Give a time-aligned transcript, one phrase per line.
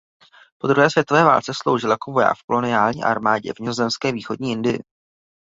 [0.57, 4.79] Po druhé světové válce sloužil jako voják v koloniální armádě v Nizozemské východní Indii.